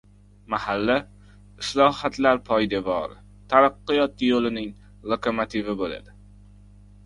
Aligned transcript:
Mahalla– 0.51 0.95
islohotlar 1.63 2.41
poydevori, 2.49 3.19
taraqqiyot 3.53 4.27
yo‘lining 4.31 4.75
lokomotivi 5.15 5.81
bo‘ladi 5.85 6.21